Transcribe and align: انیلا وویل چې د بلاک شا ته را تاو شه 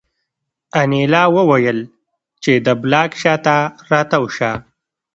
انیلا 0.81 1.23
وویل 1.35 1.79
چې 2.43 2.51
د 2.65 2.67
بلاک 2.83 3.11
شا 3.21 3.35
ته 3.45 3.57
را 3.89 4.01
تاو 4.11 4.25
شه 4.35 4.51